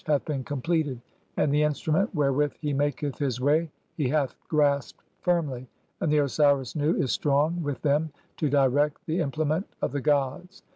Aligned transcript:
hath 0.07 0.25
'been 0.25 0.43
completed, 0.43 0.99
and 1.37 1.53
the 1.53 1.61
instrument 1.61 2.09
wherewith 2.15 2.51
he 2.59 2.73
maketh 2.73 3.19
his 3.19 3.39
'way 3.39 3.69
he 3.97 4.09
hath 4.09 4.33
grasped 4.47 5.03
firmly; 5.19 5.67
and 5.99 6.11
the 6.11 6.17
Osiris 6.17 6.75
Nu 6.75 6.95
is 6.95 7.11
strong 7.11 7.53
(3) 7.57 7.61
'with 7.63 7.81
them 7.83 8.09
to 8.37 8.49
direct 8.49 9.05
the 9.05 9.19
implement 9.19 9.67
of 9.79 9.91
the 9.91 10.01
gods. 10.01 10.63